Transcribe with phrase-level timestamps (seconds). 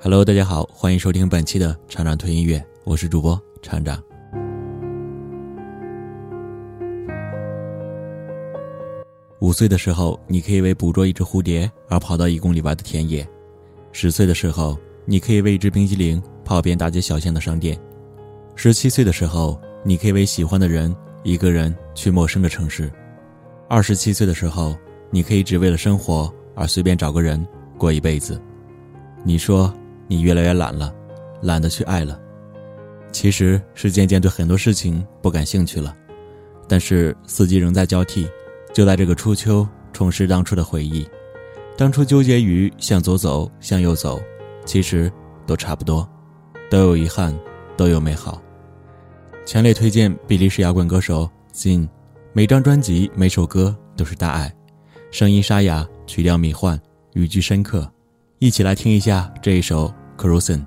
[0.00, 4.00] Hello，大家好，欢迎收听本期的厂长推音乐，我是主播厂长。
[9.40, 13.24] 五岁的时候，你可以为捕捉一只蝴蝶而跑到一公里外的田野；
[13.90, 17.76] 十岁的时候，你可以为一只冰激凌跑遍大街小巷的商店；
[18.54, 22.88] 十七岁的时候，你可以为喜欢的人一个人去陌生的城市；
[23.68, 24.78] 二十七岁的时候，
[25.10, 27.44] 你可以只为了生活而随便找个人
[27.76, 28.40] 过一辈子。
[29.24, 29.74] 你说。
[30.08, 30.92] 你越来越懒了，
[31.42, 32.18] 懒得去爱了，
[33.12, 35.94] 其实是渐渐对很多事情不感兴趣了。
[36.66, 38.28] 但是四季仍在交替，
[38.72, 41.06] 就在这个初秋，重拾当初的回忆。
[41.76, 44.20] 当初纠结于向左走，向右走，
[44.64, 45.12] 其实
[45.46, 46.08] 都差不多，
[46.68, 47.38] 都有遗憾，
[47.76, 48.42] 都有美好。
[49.46, 51.88] 强烈推荐比利时摇滚歌手 Zin，
[52.32, 54.52] 每张专辑每首歌都是大爱，
[55.10, 56.78] 声音沙哑，曲调迷幻，
[57.14, 57.90] 语句深刻。
[58.40, 60.64] 一起来听一下这一首 cruisin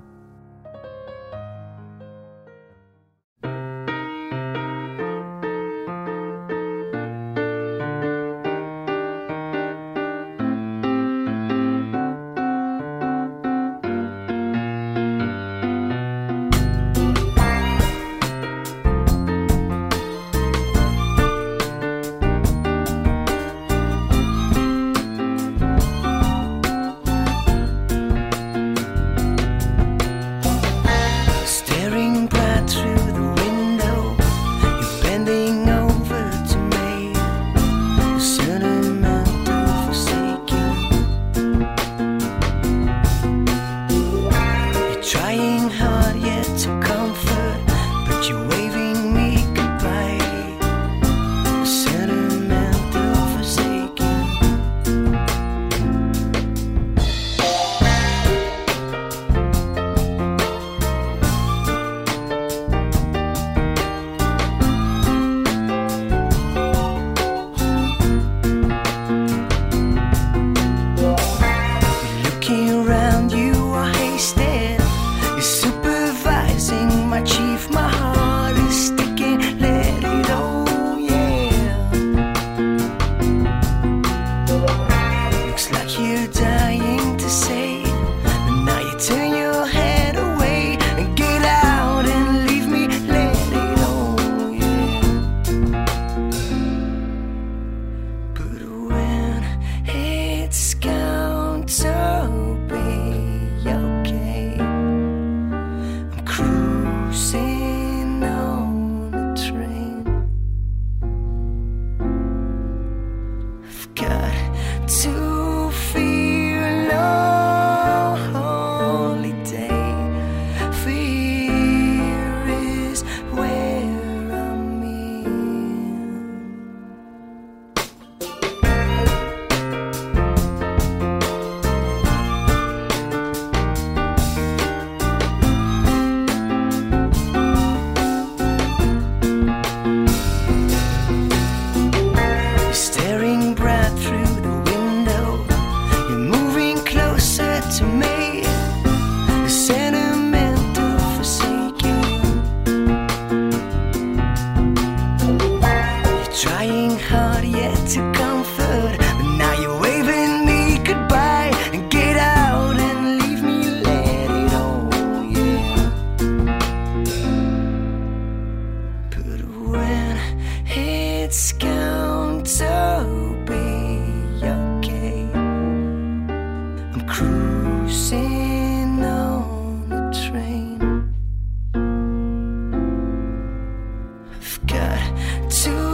[184.42, 185.91] I've got to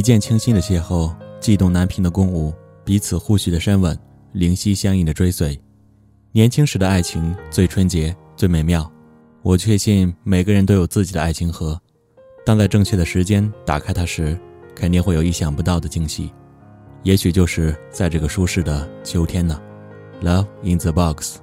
[0.00, 2.54] 一见倾心的邂逅，悸动难平的共舞，
[2.86, 3.94] 彼此互许的深吻，
[4.32, 5.60] 灵犀相应的追随。
[6.32, 8.90] 年轻时的爱情最纯洁、最美妙。
[9.42, 11.78] 我确信每个人都有自己的爱情河，
[12.46, 14.40] 当在正确的时间打开它时，
[14.74, 16.32] 肯定会有意想不到的惊喜。
[17.02, 19.60] 也许就是在这个舒适的秋天呢。
[20.22, 21.40] Love in the box。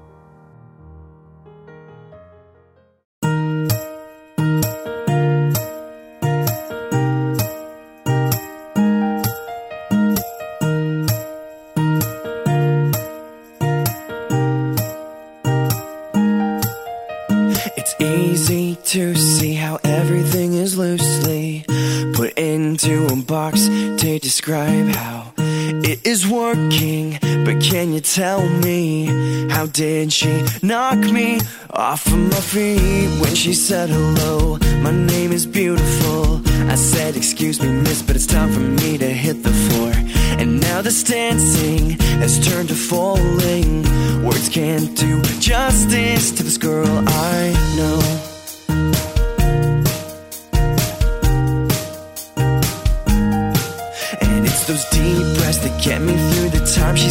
[30.62, 31.40] Knock me
[31.72, 34.58] off of my feet when she said hello?
[34.82, 36.42] My name is beautiful.
[36.70, 39.92] I said, Excuse me, miss, but it's time for me to hit the floor.
[40.40, 41.92] And now this dancing
[42.22, 43.84] has turned to falling.
[44.24, 48.27] Words can't do justice to this girl I know.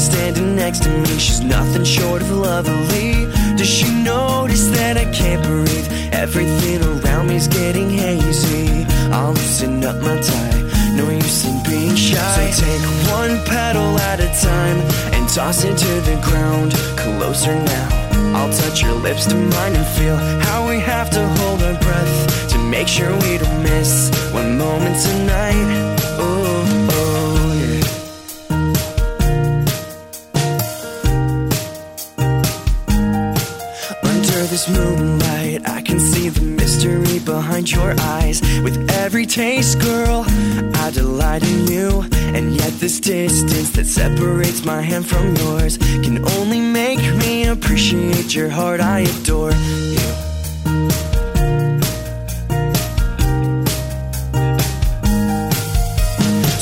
[0.06, 1.18] Standing next to me.
[1.18, 3.26] She's nothing short of lovely.
[3.58, 5.88] Does she notice that I can't breathe?
[6.12, 8.84] Everything around me's getting hazy.
[9.12, 10.62] I'll loosen up my tie.
[10.98, 12.50] No use in being shy.
[12.50, 12.84] So take
[13.20, 14.78] one petal at a time
[15.14, 16.72] and toss it to the ground.
[17.02, 17.88] Closer now.
[18.36, 20.16] I'll touch your lips to mine and feel
[20.46, 24.96] how we have to hold our breath to make sure we don't miss one moment
[25.02, 25.45] tonight.
[44.76, 48.78] My hand from yours can only make me appreciate your heart.
[48.78, 49.52] I adore
[49.92, 50.06] you.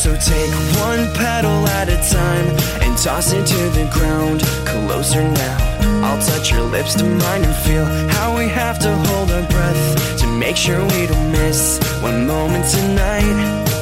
[0.03, 0.53] So take
[0.89, 2.47] one petal at a time
[2.85, 4.43] and toss it to the ground.
[4.65, 5.59] Closer now
[6.07, 7.85] I'll touch your lips to mine and feel
[8.17, 12.65] how we have to hold our breath to make sure we don't miss one moment
[12.71, 13.74] tonight.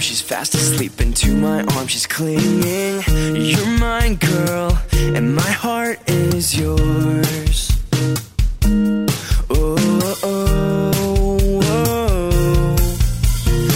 [0.00, 3.02] She's fast asleep into my arms, she's clinging.
[3.34, 7.72] You're mine, girl, and my heart is yours.
[9.50, 9.76] Oh,
[10.22, 12.76] oh, oh.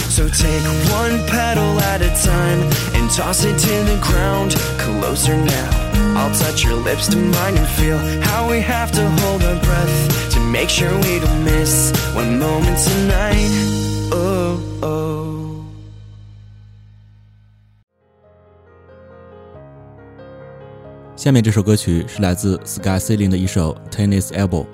[0.09, 2.61] So take one petal at a time
[2.95, 4.55] and toss it to the ground.
[4.79, 5.83] Closer now
[6.15, 10.31] I'll touch your lips to mine and feel how we have to hold our breath
[10.31, 13.12] to make sure we don't miss one moment tonight.
[21.23, 24.65] 下面这首歌曲是来自 Sky Ceiling 的一首 Tennis Elbow，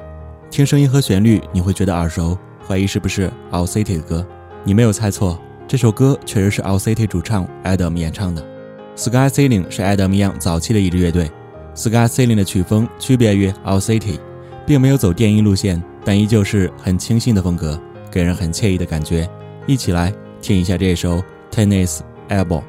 [0.49, 2.35] 听声音和旋律你会觉得耳熟，
[2.67, 4.25] 怀疑是不是 All City 的歌？
[4.63, 8.43] 你没有猜错，这首歌确实是 All City 主唱 Adam 演唱的。
[8.95, 11.29] Sky Ceiling 是 Adam Young 早期的一支乐队。
[11.75, 14.17] Sky Ceiling 的曲风区别于 All City，
[14.65, 19.29] 并没有走电音路线，但依旧是很清新的风格，给人很惬意的感觉。
[19.67, 22.63] 一起来听一下这首 Tennis Elbow。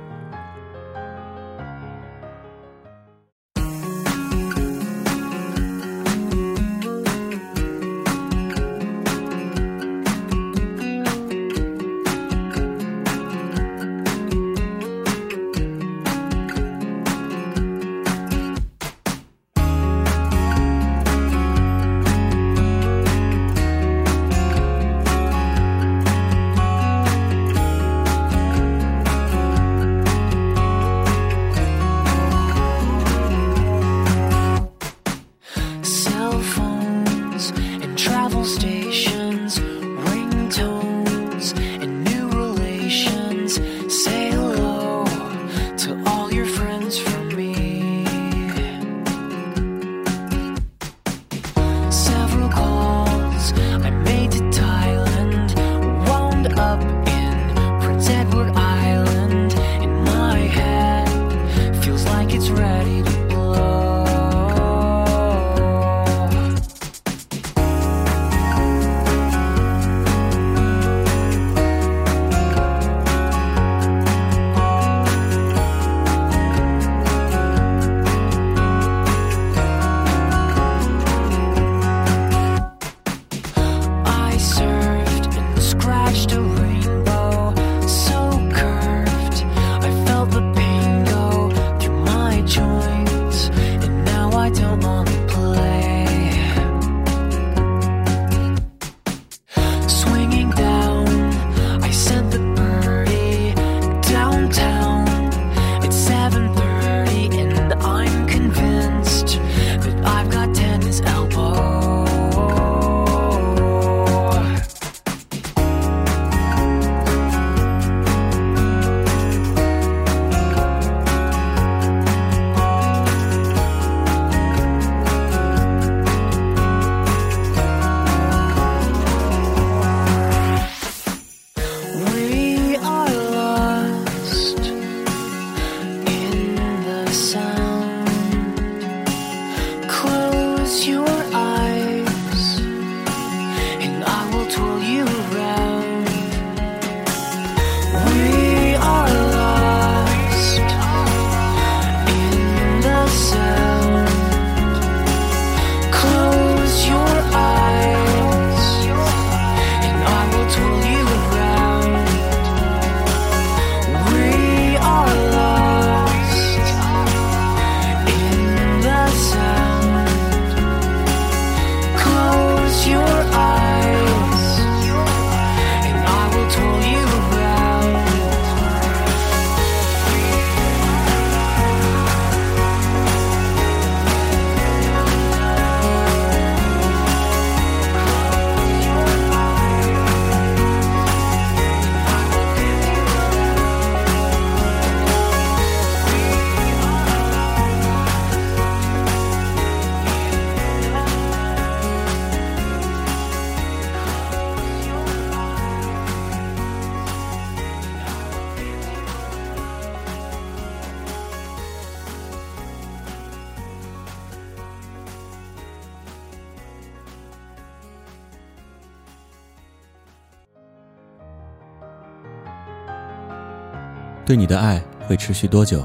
[224.30, 225.84] 对你的爱会持续多久？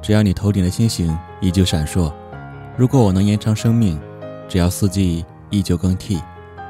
[0.00, 2.10] 只要你头顶的星星依旧闪烁。
[2.78, 4.00] 如果我能延长生命，
[4.48, 6.18] 只要四季依旧更替，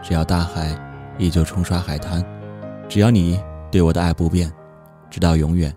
[0.03, 0.77] 只要大海
[1.17, 2.21] 依旧冲刷海滩，
[2.89, 3.41] 只要你
[3.71, 4.53] 对我的爱不变，
[5.09, 5.73] 直到永远。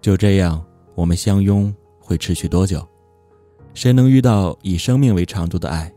[0.00, 0.60] 就这样，
[0.96, 2.84] 我们相拥会持续多久？
[3.74, 5.92] 谁能遇到以生命为长度的爱？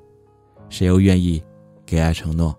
[0.70, 1.44] 谁又愿意
[1.88, 2.56] 给爱承诺？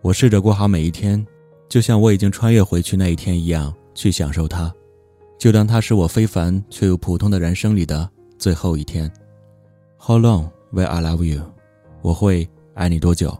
[0.00, 1.26] 我试着过好每一天，
[1.68, 4.72] 就像我已经穿越回去那一天一样，去享受它，
[5.44, 8.08] 就当它是我非凡却又普通的人生里的
[8.38, 9.12] 最后一天。
[9.98, 11.42] How long will I love you？
[12.00, 13.38] 我会爱你多久？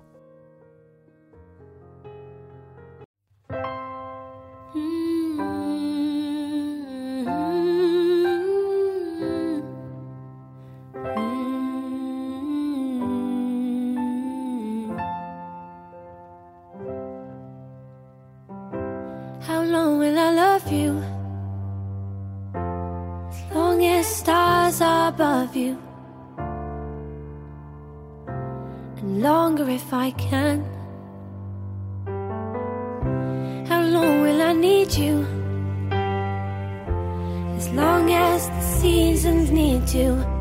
[39.51, 40.35] need to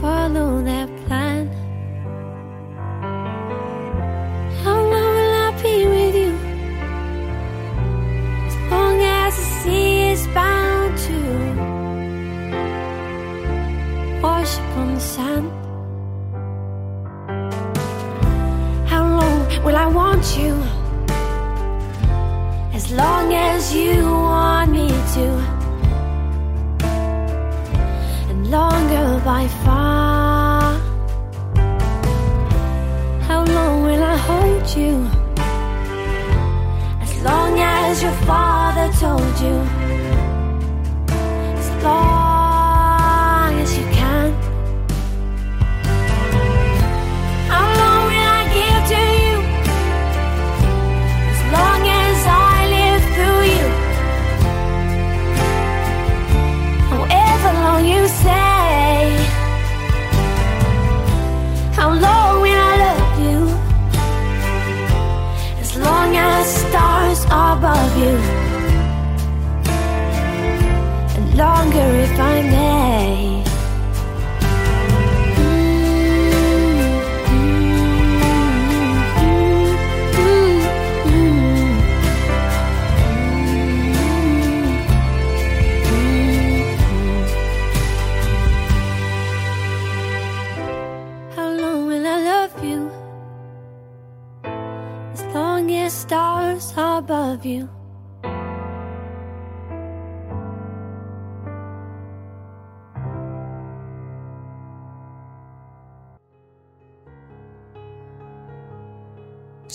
[0.00, 0.95] Follow that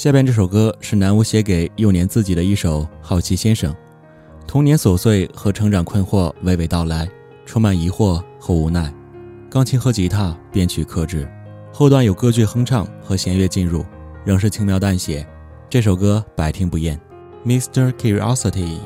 [0.01, 3.71] 下边这首歌是南无写给幼年自己的一首《好奇先生》，
[4.47, 7.07] 童年琐碎和成长困惑娓娓道来，
[7.45, 8.91] 充满疑惑和无奈。
[9.47, 11.29] 钢琴和吉他编曲克制，
[11.71, 13.85] 后段有歌剧哼唱和弦乐进入，
[14.25, 15.23] 仍是轻描淡写。
[15.69, 16.99] 这首歌百听不厌，
[17.47, 17.91] 《Mr.
[17.91, 18.79] Curiosity》。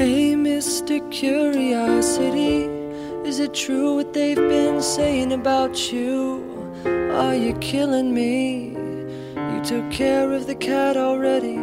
[0.00, 0.98] Hey, Mr.
[1.12, 2.64] Curiosity,
[3.28, 6.42] is it true what they've been saying about you?
[7.12, 8.70] Are you killing me?
[9.36, 11.56] You took care of the cat already,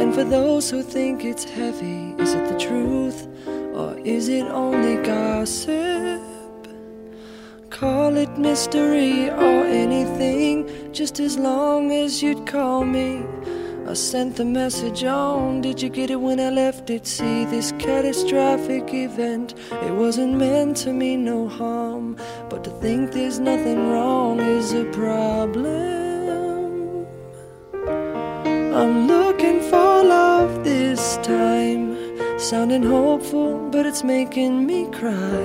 [0.00, 4.96] and for those who think it's heavy, is it the truth or is it only
[5.04, 6.22] gossip?
[7.68, 13.22] Call it mystery or anything, just as long as you'd call me.
[13.86, 15.60] I sent the message on.
[15.60, 17.06] Did you get it when I left it?
[17.06, 19.54] See this catastrophic event.
[19.70, 22.16] It wasn't meant to mean no harm,
[22.48, 26.14] but to think there's nothing wrong is a problem.
[28.74, 31.96] I'm looking for love this time,
[32.38, 35.44] sounding hopeful, but it's making me cry.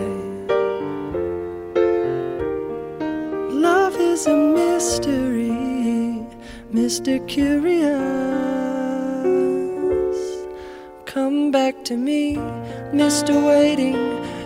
[3.52, 5.29] Love is a mystery,
[6.74, 7.18] Mr.
[7.28, 7.98] Curious.
[11.06, 12.36] Come back to me,
[12.94, 13.44] Mr.
[13.44, 13.96] Waiting.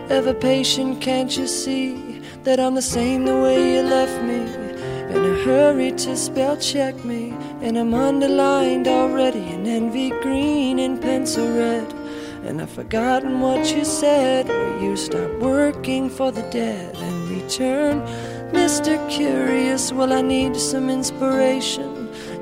[0.09, 4.39] Ever patient, can't you see that I'm the same the way you left me?
[5.13, 11.01] In a hurry to spell check me, and I'm underlined already in envy green and
[11.01, 11.91] pencil red.
[12.45, 17.99] And I've forgotten what you said, where you stop working for the dead and return.
[18.53, 18.97] Mr.
[19.09, 21.92] Curious, well, I need some inspiration.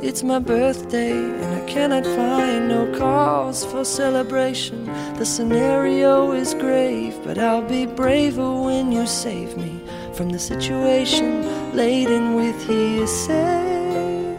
[0.03, 4.85] It's my birthday, and I cannot find no cause for celebration.
[5.19, 9.79] The scenario is grave, but I'll be braver when you save me
[10.15, 14.35] from the situation laden with hearsay.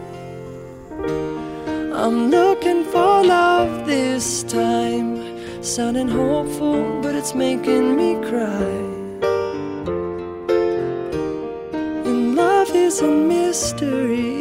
[1.94, 8.74] I'm looking for love this time, sounding hopeful, but it's making me cry.
[12.04, 14.31] And love is a mystery.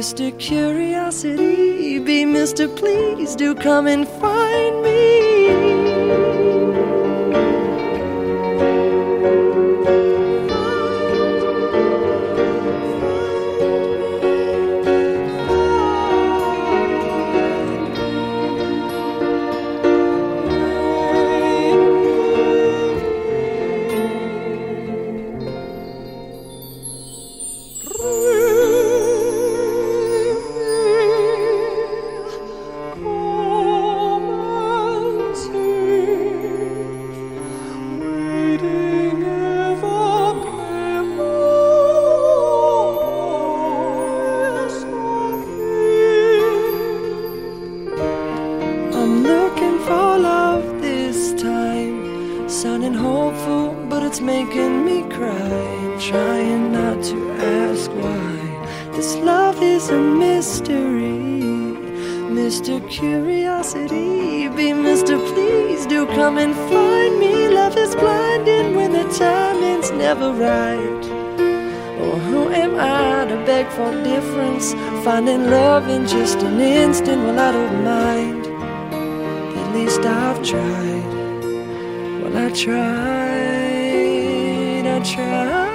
[0.00, 0.32] Mr.
[0.38, 2.74] Curiosity, be Mr.
[2.74, 4.69] Please do come and find
[75.30, 78.46] in love in just an instant, well, I don't mind.
[79.56, 81.04] At least I've tried.
[82.22, 82.76] Well, I tried,
[84.86, 85.70] I tried.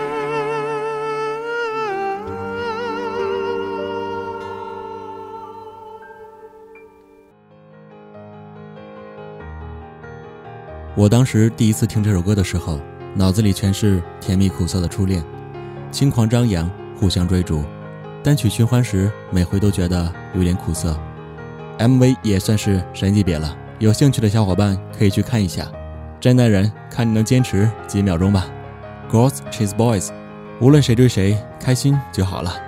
[10.97, 12.79] 我当时第一次听这首歌的时候，
[13.13, 15.23] 脑子里全是甜蜜苦涩的初恋，
[15.91, 17.63] 轻狂张扬，互相追逐。
[18.25, 20.99] 单曲循环时，每回都觉得有点苦涩。
[21.77, 25.67] MV 也算是神级别了，有兴趣的小伙伴可以去看一下。
[26.19, 28.47] 真男人，看你能坚持几秒钟吧。
[29.11, 30.09] Girls chase boys，
[30.59, 32.64] 无论谁追谁，开心就好了。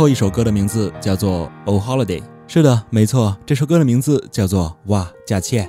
[0.00, 5.62] 后一首歌的名字叫做 oh holiday 是的没错这首歌的名字叫做哇假期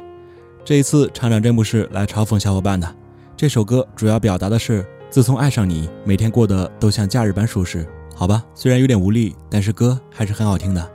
[0.64, 2.96] 这一次厂长真不是来嘲讽小伙伴的。
[3.36, 7.86] 这首歌主要表达的是自从爱上你每天过得都像假日般舒适。
[8.16, 10.92] 好吧虽然有点无力但是歌还是很好听的。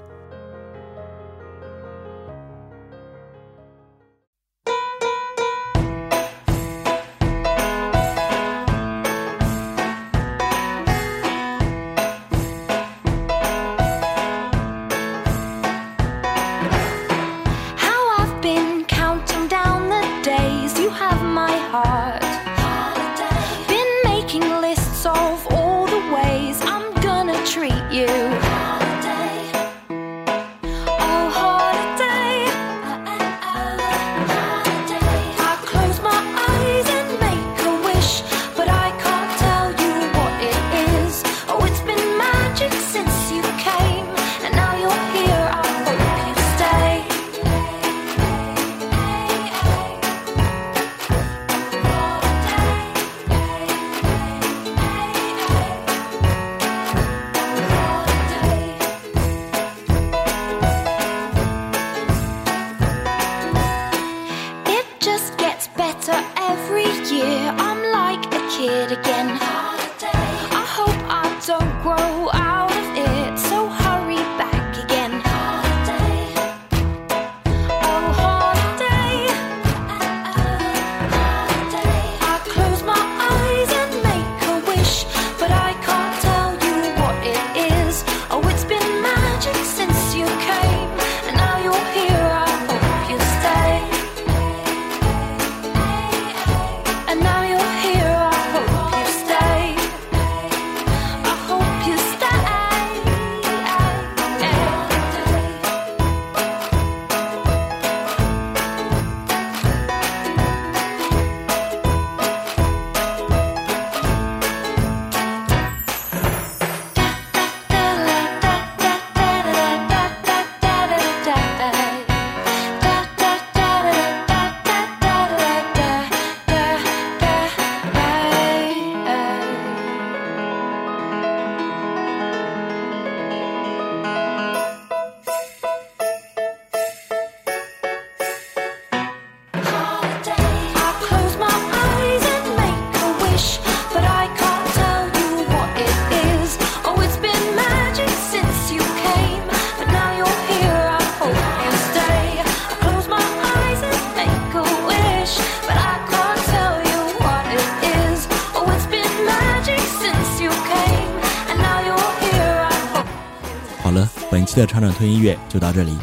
[164.61, 165.97] 的厂长推音乐就到这里，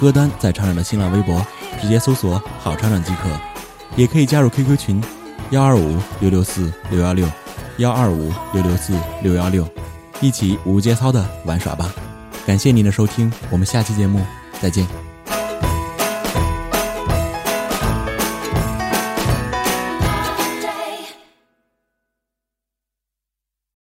[0.00, 1.44] 歌单在厂长的新浪微博
[1.80, 3.28] 直接搜索“好厂长”即可，
[3.96, 5.02] 也可以加入 QQ 群
[5.50, 7.28] 幺二五六六四六幺六
[7.78, 9.66] 幺二五六六四六幺六，
[10.20, 11.92] 一起无节操的玩耍吧。
[12.46, 14.20] 感谢您的收听，我们下期节目
[14.60, 15.09] 再见。